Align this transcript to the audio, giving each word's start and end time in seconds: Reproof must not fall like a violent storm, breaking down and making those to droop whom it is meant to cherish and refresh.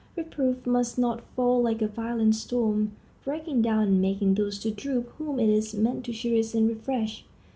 Reproof 0.15 0.65
must 0.65 0.97
not 0.97 1.21
fall 1.35 1.61
like 1.61 1.79
a 1.79 1.87
violent 1.87 2.33
storm, 2.33 2.93
breaking 3.23 3.61
down 3.61 3.83
and 3.87 4.01
making 4.01 4.33
those 4.33 4.57
to 4.61 4.71
droop 4.71 5.09
whom 5.19 5.39
it 5.39 5.47
is 5.47 5.75
meant 5.75 6.03
to 6.05 6.11
cherish 6.11 6.55
and 6.55 6.67
refresh. 6.67 7.23